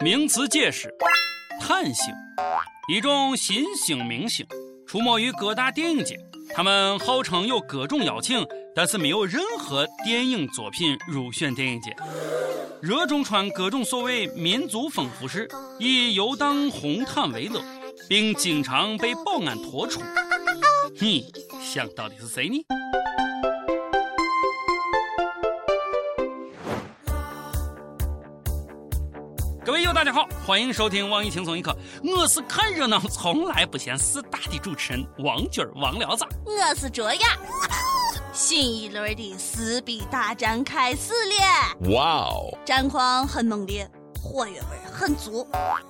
[0.00, 0.94] 名词解释：
[1.60, 2.14] 探星，
[2.88, 4.46] 一种新兴明星，
[4.86, 6.16] 出没于各大电影节。
[6.54, 11.94] 他们号称有各种邀请，但是没有任何电影作品入选电影节。
[12.80, 15.48] 热衷穿各种所谓民族风服饰，
[15.80, 17.60] 以游荡红毯为乐，
[18.08, 20.00] 并经常被保安拖出。
[21.00, 21.26] 你
[21.60, 22.64] 想到底是谁呢？
[29.88, 31.74] 友，大家好，欢迎收听网易轻松一刻，
[32.04, 36.26] 我是看热闹从来不嫌事大的主持人王军儿王聊子。
[36.44, 37.28] 我是卓雅。
[38.34, 42.56] 新一轮的撕逼大战开始了，哇哦！
[42.66, 43.88] 战况很猛烈，
[44.22, 45.42] 火药味很足。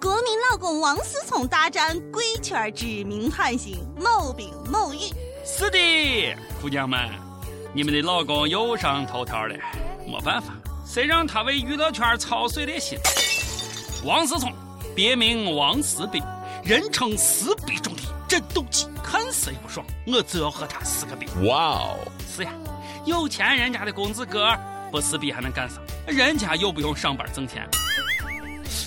[0.00, 5.00] 国民老公王思聪大战贵圈知名韩星某冰某雨。
[5.44, 6.98] 是的，姑娘们，
[7.74, 9.54] 你们的老公又上头条了，
[10.06, 10.54] 没办法，
[10.86, 12.98] 谁让他为娱乐圈操碎了心。
[14.04, 14.52] 王思聪，
[14.96, 16.20] 别名王撕逼，
[16.64, 21.28] 人称撕逼中的战斗机，看谁不爽，我就要和他撕个逼。
[21.46, 21.98] 哇哦！
[22.28, 22.50] 是呀，
[23.04, 24.58] 有钱人家的公子哥
[24.90, 25.76] 不撕逼还能干啥？
[26.06, 27.64] 人家又不用上班挣钱。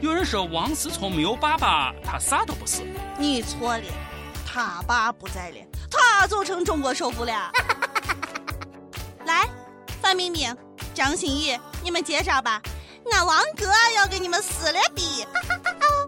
[0.00, 2.82] 有人说王思聪没有爸爸，他啥都不是。
[3.18, 3.84] 你错了，
[4.46, 5.56] 他爸不在了，
[5.90, 7.50] 他就成中国首富了。
[9.26, 9.48] 来，
[10.00, 10.56] 范冰冰、
[10.94, 12.62] 张馨予，你们介绍吧。
[13.12, 13.66] 俺王哥
[13.96, 15.24] 要给你们撕了逼。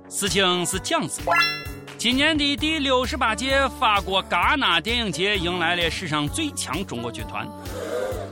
[0.09, 1.33] 事情是这样子的：
[1.99, 7.49] 今年的第六十八届法国戛纳电影节迎来了史上最强中国军团，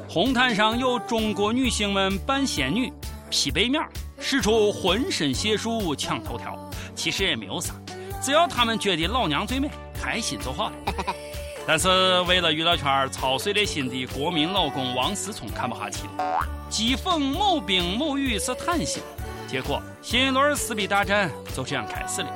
[0.09, 2.93] 红毯上有中国女星们扮仙女、
[3.31, 3.83] 披背面，
[4.19, 6.57] 使出浑身解数抢头条。
[6.95, 7.75] 其实也没有啥，
[8.23, 10.77] 只要他们觉得老娘最美，开心就好了。
[11.73, 19.01] 但是为了娱乐圈操碎了心的国民老公王思聪看不下去了，讥讽某冰某雨是贪心，
[19.47, 22.35] 结果新一轮撕逼大战就这样开始了。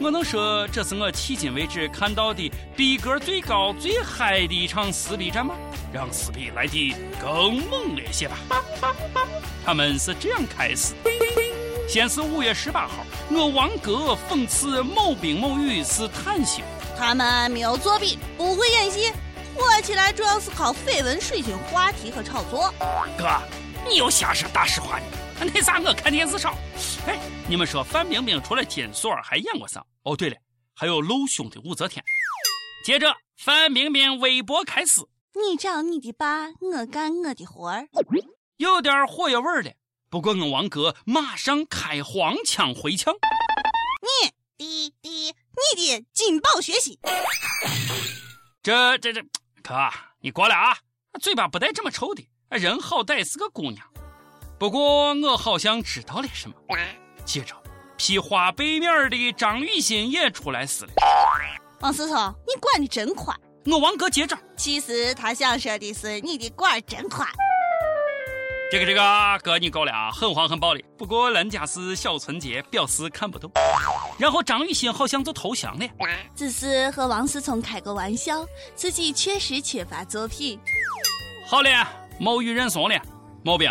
[0.00, 5.54] 我能说这是我迄今为止看到的逼格最高、最嗨的一场撕逼战吗？
[5.92, 8.38] 让撕逼来的更猛烈些吧！
[9.64, 10.94] 他们是这样开始：
[11.88, 16.64] 先是五月十八号，我王哥讽刺某冰某雨是贪心。
[16.98, 19.12] 他们没有作弊，不会演戏，
[19.54, 22.74] 火起来主要是靠绯闻、水军、话题和炒作。
[23.16, 23.40] 哥，
[23.88, 25.06] 你又瞎说大实话呢？
[25.54, 26.58] 那啥，我看电视少。
[27.06, 27.16] 哎，
[27.48, 29.80] 你们说范冰冰除了金锁还演过啥？
[30.02, 30.36] 哦，对了，
[30.74, 32.04] 还有露胸的武则天。
[32.84, 35.00] 接着，范冰冰微博开始：
[35.34, 37.88] 你找你的爸，我干我的活儿，
[38.56, 39.70] 有点火药味了。
[40.10, 43.14] 不过我王哥马上开黄腔回呛：
[45.76, 45.92] 滴。
[45.92, 46.98] 你的劲爆学习，
[48.62, 49.22] 这这这，
[49.62, 49.88] 哥，
[50.20, 50.76] 你过来啊！
[51.20, 53.86] 嘴巴不带这么臭的，人好歹是个姑娘。
[54.58, 56.56] 不过我好像知道了什么。
[57.24, 57.54] 接着，
[57.96, 60.92] 披花背面的张雨欣也出来撕了。
[61.80, 63.38] 王思聪，你管的真宽。
[63.66, 67.28] 我王哥接着，其实他想说的是你的管真宽。
[68.70, 69.00] 这个这个
[69.42, 70.84] 哥你够了啊，很黄很暴力。
[70.98, 73.50] 不过人家是小纯洁，表示看不懂。
[74.18, 75.88] 然后张雨欣好像就投降了，
[76.36, 80.60] 只是和王思聪开个玩笑，自己确实缺乏作品。
[81.46, 81.70] 好了，
[82.20, 83.00] 某雨认怂了。
[83.42, 83.70] 毛病，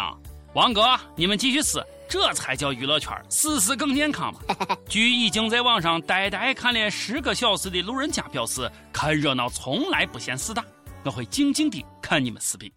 [0.55, 4.39] 王哥，你们继续撕，这才叫娱乐圈，死死更健康嘛。
[4.89, 10.65] 据已经在网上呆呆看了十个小时的路人甲表示，看热闹从来不嫌事大，
[11.03, 12.73] 我会静静地看你们撕逼。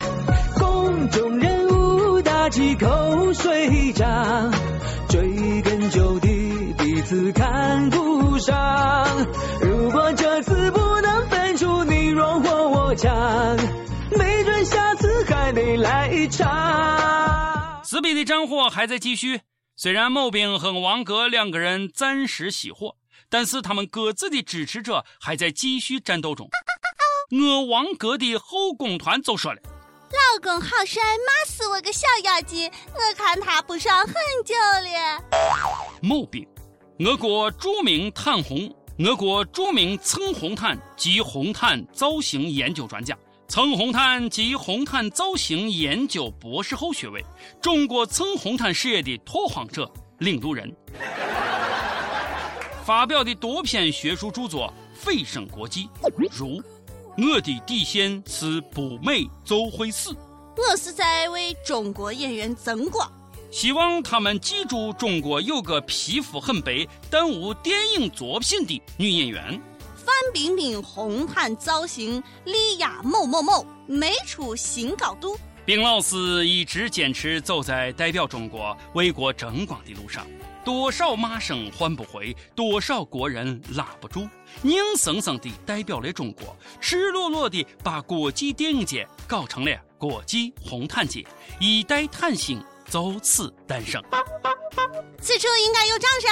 [0.59, 1.60] 公众人。
[2.51, 4.53] 打起口水仗，
[5.09, 6.29] 追根究底，
[6.77, 9.07] 彼此看不上。
[9.61, 13.57] 如果这次不能分出你弱或我强，
[14.19, 17.85] 没准下次还得来一场。
[17.85, 19.43] 撕逼的战火还在继续，
[19.77, 22.97] 虽然某兵和王格两个人暂时熄火，
[23.29, 26.49] 但是他们各自的支持者还在继续战斗中。
[27.31, 29.61] 我王格的后宫团就说了。
[30.11, 32.69] 老公好帅，骂死我个小妖精！
[32.93, 35.23] 我看他不爽很久了。
[36.03, 36.45] 某兵，
[36.99, 43.17] 俄国著名毯红，俄国著名蹭红毯及红毯造型研究专家，
[43.47, 47.25] 蹭红毯及红毯造型研究博士后学位，
[47.63, 50.75] 中国蹭红毯事业的拓荒者、领路人，
[52.85, 54.75] 发表的多篇学术著作
[55.05, 55.89] 蜚声国际，
[56.33, 56.61] 如。
[57.23, 60.17] 我的底线是不美就会死。
[60.57, 63.13] 我是在为中国演员增光，
[63.51, 69.61] 希望他们记住中国有个皮肤很白但无电影作品的女演员
[69.97, 70.83] 范冰冰。
[70.83, 75.37] 红毯造型力压某某某，美出新高度。
[75.67, 80.27] 冰老师一直坚持走在代表中国为国争光的路上，
[80.65, 84.29] 多少骂声唤不回，多少国人拉不住，
[84.63, 91.27] 硬生生的代表了中国，赤裸裸的把国际电影节搞成了国际红毯节，
[91.59, 94.03] 一代毯星就此诞生。
[95.21, 96.31] 此处应该有掌声。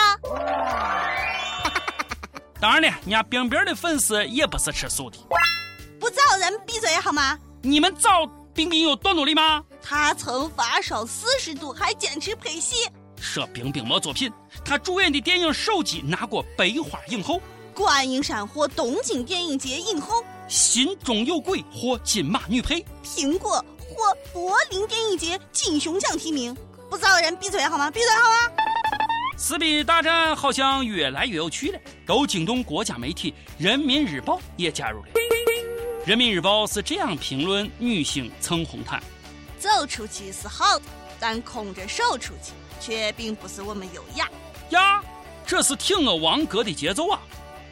[2.61, 5.19] 当然了，人家冰冰的粉丝也不是吃素的。
[5.99, 7.39] 不找人闭嘴好吗？
[7.63, 9.65] 你们找冰冰有多努力吗？
[9.83, 12.89] 他曾发烧四十度还坚持拍戏。
[13.21, 14.33] 说冰冰没作品，
[14.65, 17.41] 他主演的电影《手机》拿过百花影后，
[17.75, 26.57] 观音山获东京电影节影后，心中有鬼获金马女配，苹果获柏林电影节金熊奖提名。
[26.89, 27.91] 不知道的人闭嘴好吗？
[27.91, 28.37] 闭嘴好吗？
[29.37, 35.09] 撕逼大战好像越来越有趣了，都惊动国家媒体《人民日报》也加入了。
[36.07, 39.03] 人民日报是这样评论女星蹭红毯：
[39.59, 40.85] 走出去是好的，
[41.21, 44.29] 但空着手出去却并不是我们优雅。
[44.71, 45.03] 呀，
[45.47, 47.21] 这是听我王哥的节奏啊！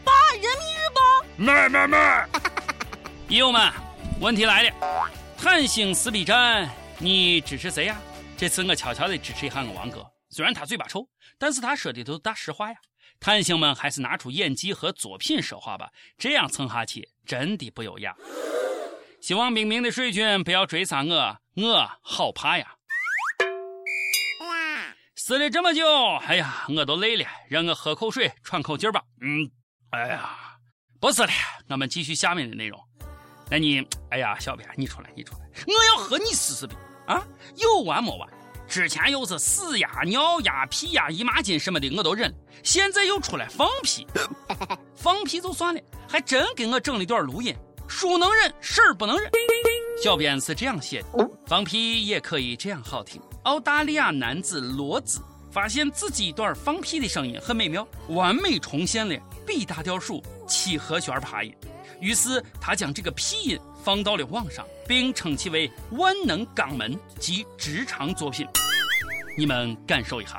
[0.05, 2.29] 爸，人民日报，卖卖卖！
[3.29, 3.73] 友友们，
[4.21, 7.97] 问题来了，探星撕逼战，你支持谁呀？
[8.37, 11.07] 这次我悄悄的支持一下我王哥，虽然他嘴巴臭，
[11.39, 12.77] 但是他说的都是大实话呀。
[13.19, 18.15] 探星们还是拿出演技和作品说话吧，这样蹭下去真的不优雅。
[19.21, 22.76] 希望冰冰的水军不要追杀我，我好怕呀。
[25.27, 25.85] 撕了这么久，
[26.29, 29.03] 哎呀，我都累了，让我喝口水喘口气吧。
[29.21, 29.51] 嗯，
[29.91, 30.31] 哎呀，
[31.01, 31.33] 不是了，
[31.69, 32.79] 我们继续下面的内容。
[33.51, 36.77] 那你，哎呀，小编你出来，你出来，我要和你撕撕逼
[37.09, 37.27] 啊，
[37.57, 38.31] 有完没完？
[38.69, 42.37] 之前又是屎呀、尿呀、屁呀、姨妈巾什么的，我都忍了。
[42.63, 44.07] 现在又出来放屁，
[44.95, 47.53] 放屁就算了，还真给我整了一段录音。
[47.89, 49.29] 书能忍，事儿不能忍。
[50.01, 53.21] 小编是这样写的：放屁也可以这样好听。
[53.47, 55.21] 澳大利亚男子罗兹
[55.53, 59.17] 发现自己一段放屁的声音很美妙，完美重现了
[59.47, 61.55] B 大调数七和弦爬音。
[62.01, 68.45] 于是他将这个屁音放到了网上，并称其为万能肛门及直肠作品。
[69.39, 70.37] 你们感受一下。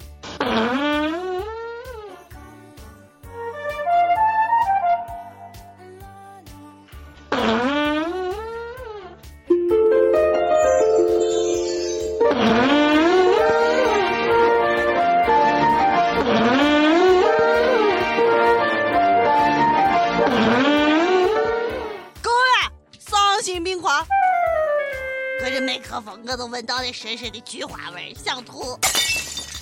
[26.30, 28.78] 我都闻到了深深的菊花味，想吐。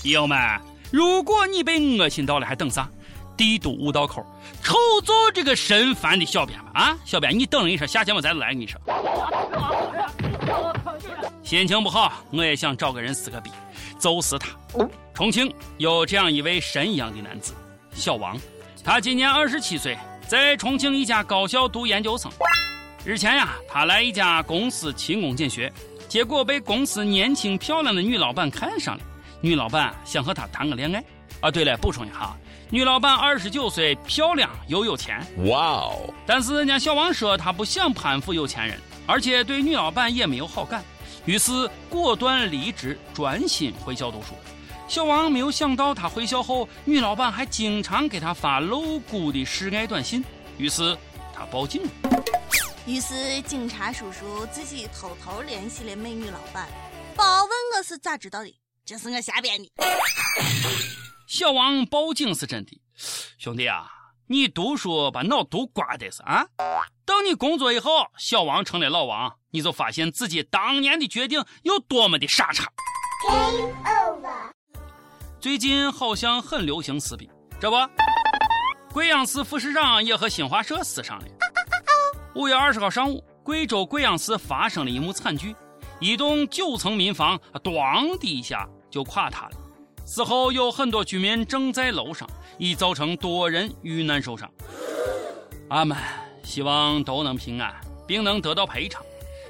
[0.03, 0.37] 友友们，
[0.91, 2.89] 如果你被恶心到了，还等啥？
[3.37, 4.25] 帝都五道口，
[4.63, 4.73] 瞅
[5.03, 6.71] 瞅这个神烦的小编吧！
[6.73, 8.51] 啊，小编，你等了一声，下节目再来。
[8.51, 8.81] 你说，
[11.43, 13.51] 心情不好，我也想找个人撕个逼，
[13.99, 14.47] 揍死他。
[15.13, 17.53] 重庆有这样一位神一样的男子，
[17.93, 18.35] 小王，
[18.83, 19.95] 他今年二十七岁，
[20.27, 22.31] 在重庆一家高校读研究生。
[23.05, 25.71] 日前呀，他来一家公司勤工俭学，
[26.15, 29.03] 结果被公司年轻漂亮的女老板看上了。
[29.41, 31.03] 女老板想和他谈个恋爱。
[31.41, 32.33] 啊，对了，补充一下，
[32.69, 35.19] 女老板二十九岁，漂亮又有钱。
[35.47, 36.09] 哇哦！
[36.25, 40.81] 但是人家小王说他不想攀附有钱人，而且对女老板也没有好感，
[41.25, 44.35] 于是果断离职，专心回校读书。
[44.87, 50.23] 小王没有想到，他回校后，女老板还经常给他发露骨的示爱短信，
[50.57, 50.97] 于是
[51.35, 51.89] 他报警了。
[52.85, 56.67] 于是警察叔叔自己偷偷联系了美女老板，
[57.15, 59.71] 报问我是咋知道的，这是我瞎编的。
[61.25, 62.79] 小王报警是真的，
[63.39, 63.87] 兄弟啊，
[64.27, 66.45] 你读书把脑都瓜的是啊？
[67.05, 72.71] 等你工作以后，小王成了老王，你就发现自己当年的决定有多么的傻叉。
[75.39, 77.27] 最近好像很流行撕逼，
[77.59, 77.77] 这不，
[78.93, 81.25] 贵阳市副市长也和新华社撕上了。
[82.35, 85.55] 五月二十号上午，贵州贵阳市发生了一幕惨剧，
[86.01, 89.51] 一栋九层民房“咣”的一下就垮塌了。
[90.05, 94.51] 此后有很多居民正在楼上，已造成多人遇难受伤。
[95.69, 95.97] 阿们，
[96.43, 97.73] 希望都能平安，
[98.05, 99.01] 并能得到赔偿。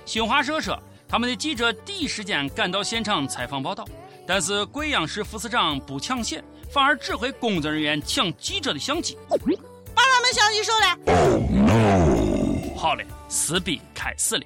[0.06, 3.84] 新华社说，他们的记者第一时间赶到现场采访报道，
[4.28, 10.72] 但是贵阳市副市长不抢险，反而指挥工作人员抢记者的相机，把他们相机收
[12.76, 12.82] 了。
[12.82, 14.44] 好了，撕逼开始了。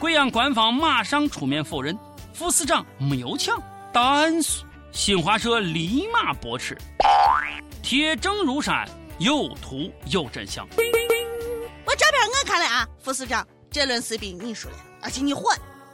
[0.00, 1.96] 贵阳官方马上出面否认，
[2.32, 3.60] 副市长没有抢，
[3.92, 6.76] 但是新华社立马驳斥，
[7.82, 10.66] 铁证如山，有图有真相。
[11.84, 15.44] 我照片我看了啊，副市长，这轮撕逼你输了，而且你混。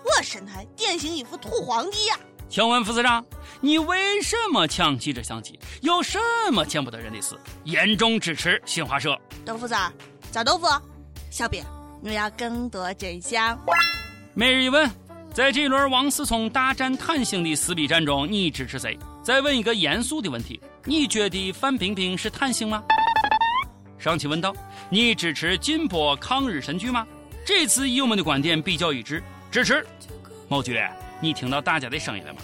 [0.04, 2.18] 我神态典型一副土皇帝呀！
[2.50, 3.24] 请问副市长，
[3.62, 5.58] 你为什么抢记者相机？
[5.80, 6.18] 有什
[6.52, 7.38] 么见不得人的事？
[7.64, 9.18] 严重支持新华社。
[9.46, 9.90] 豆腐渣，
[10.30, 10.66] 炸豆腐。
[11.34, 11.66] 小编，
[12.00, 13.58] 我要更多真相。
[14.34, 14.88] 每日一问，
[15.32, 18.96] 在这一轮王思聪大战贪星的撕逼战中，你支持谁？
[19.20, 22.84] 再问一个严肃的问题：你觉得范冰冰是贪星吗？
[23.98, 24.54] 上期问道：
[24.88, 27.04] 你支持禁播抗日神剧吗？
[27.44, 29.84] 这次友们的观点比较一致，支持。
[30.46, 30.78] 某局，
[31.20, 32.42] 你听到大家的声音了吗？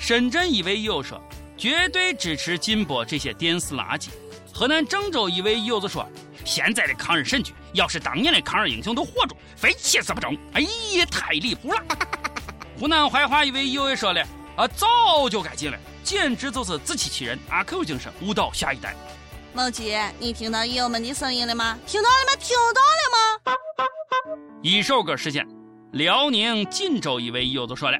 [0.00, 1.22] 深圳一位友说，
[1.56, 4.08] 绝对支持禁播这些电视垃圾。
[4.52, 6.04] 河南郑州一位友子说，
[6.44, 10.36] 现在的抗日神剧要是当年的抗日英雄都活着，非气死不中。
[10.54, 11.82] 哎呀，太离谱了！
[12.78, 14.20] 湖南怀化一位友友说了，
[14.56, 18.94] 啊，早就该禁了，简直就是自欺欺人，阿 Q 精神，误导下一代。
[19.54, 21.78] 某吉，你听到友友们的声音了吗？
[21.86, 22.32] 听到了吗？
[22.40, 23.52] 听到了吗？
[24.62, 25.46] 一首歌时间，
[25.92, 27.98] 辽宁锦州一位友友都说了。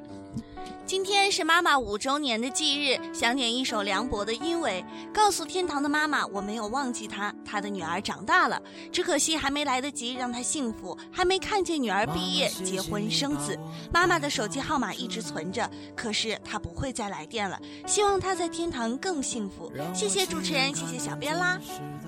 [0.84, 4.84] 今天是妈妈五周年的忌日，想点一首梁博的《因为》，
[5.14, 7.32] 告诉天堂的妈妈，我没有忘记她。
[7.44, 8.60] 她的女儿长大了，
[8.90, 13.58] 只可惜还没来得及让她幸福，还没看见女儿毕业、结婚、生子。
[13.92, 17.58] 妈妈的手机号码一直存着，可是她不会再来电了。
[17.86, 19.72] 希望她在天堂更幸福。
[19.94, 21.58] 谢谢主持人，谢谢小编啦。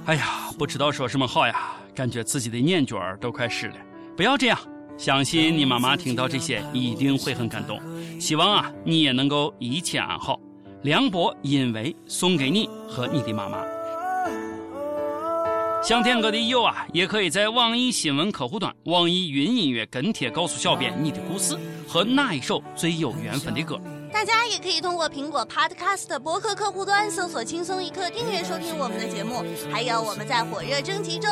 [0.06, 3.76] 哎呀，不知道说什么好呀，感觉自己的眼角都快湿了。
[4.16, 4.58] 不要这样。
[4.96, 7.80] 相信你妈妈听到这些一定会很感动，
[8.20, 10.38] 希望啊你也能够一切安好。
[10.82, 13.58] 梁博因为送给你和你的妈妈。
[15.82, 21.54] 想点歌的友啊，也可以在网易新闻客户端、网易云音乐跟帖告诉小编你的故事
[21.86, 23.78] 和哪一首最有缘分的歌。
[24.14, 29.42] 大家也可以通过苹果 Podcast 博客客户端搜索“轻松一刻”订阅收听我们的节目。
[29.72, 31.28] 还有我们在火热征集中，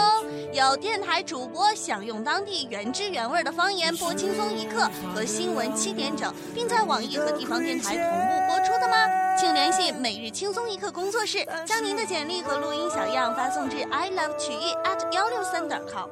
[0.53, 9.37] 有电台主播想用当地原汁原味的方言播《轻松一刻》和新闻七点整，并在网易和地方电台同步播出的吗？
[9.39, 16.11] 请联系每日轻松一刻工作室，将您的简历和录音小样发送至 i love 曲艺 at 幺六三点 com。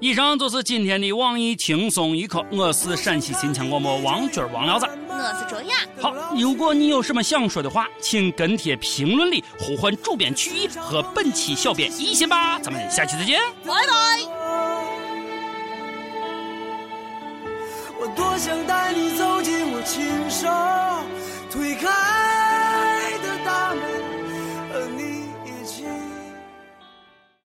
[0.00, 5.74] 以上就是今天的网易轻松一刻，我是陕西秦腔广播王军王聊子，我是卓雅。
[6.00, 12.60] 好，如果你有什么想说的话，请跟帖评论里呼唤主编曲艺和本期小编一心吧。
[12.60, 14.22] 咱们下期再见，拜拜。
[18.00, 20.46] 我多想带你走进我亲手。